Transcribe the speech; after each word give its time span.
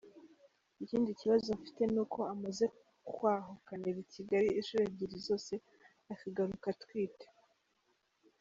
Ikindi 0.83 1.09
kibazo 1.21 1.47
mfite 1.59 1.81
ni 1.91 1.99
uko 2.03 2.19
amaze 2.33 2.65
kwahukanira 3.15 3.97
i 4.01 4.07
Kigali 4.13 4.47
inshuro 4.59 4.81
ebyiri 4.87 5.17
zose 5.27 5.53
akagaruka 6.13 6.65
atwite. 6.73 7.25